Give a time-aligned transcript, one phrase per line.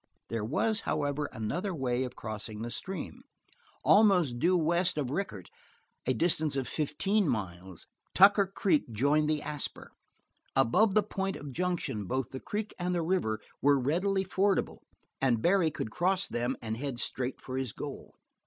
[0.29, 3.21] There was, however, another way of crossing the stream.
[3.83, 5.47] Almost due west of Rickett,
[6.07, 7.85] a distance of fifteen miles,
[8.15, 9.91] Tucker Creek joined the Asper.
[10.55, 14.79] Above the point of junction both the creek and the river were readily fordable,
[15.21, 18.15] and Barry could cross them and head straight for his goal.